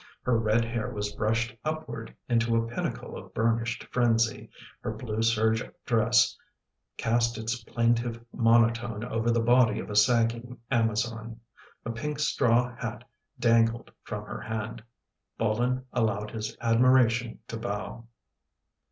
[0.23, 5.61] Her red hair was brushed upward into a pinnacle of burnished frenzy; her blue serge
[5.85, 6.35] dress
[6.97, 11.39] cast its plaintive monotone over the body of a sagging amazon;
[11.85, 13.03] a pink straw hat
[13.39, 14.81] dangled from her hand.
[15.37, 18.05] Bolin allowed his admiration to bow.